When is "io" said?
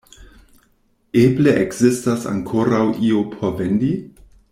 3.11-3.21